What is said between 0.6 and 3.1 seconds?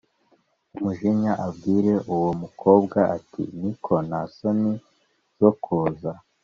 umujinya abwira uwo mukobwa